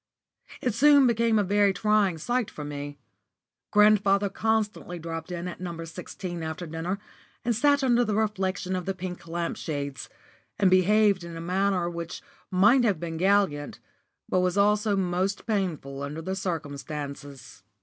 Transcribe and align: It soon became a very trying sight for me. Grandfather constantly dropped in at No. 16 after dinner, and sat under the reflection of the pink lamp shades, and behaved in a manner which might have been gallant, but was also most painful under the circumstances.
It 0.63 0.73
soon 0.73 1.05
became 1.05 1.37
a 1.37 1.43
very 1.43 1.73
trying 1.73 2.17
sight 2.17 2.49
for 2.49 2.65
me. 2.65 2.97
Grandfather 3.69 4.29
constantly 4.29 4.97
dropped 4.97 5.31
in 5.31 5.47
at 5.47 5.61
No. 5.61 5.85
16 5.85 6.41
after 6.41 6.65
dinner, 6.65 6.97
and 7.45 7.55
sat 7.55 7.83
under 7.83 8.03
the 8.03 8.15
reflection 8.15 8.75
of 8.75 8.87
the 8.87 8.95
pink 8.95 9.27
lamp 9.27 9.57
shades, 9.57 10.09
and 10.57 10.71
behaved 10.71 11.23
in 11.23 11.37
a 11.37 11.39
manner 11.39 11.87
which 11.87 12.23
might 12.49 12.83
have 12.83 12.99
been 12.99 13.17
gallant, 13.17 13.77
but 14.27 14.39
was 14.39 14.57
also 14.57 14.95
most 14.95 15.45
painful 15.45 16.01
under 16.01 16.23
the 16.23 16.35
circumstances. 16.35 17.61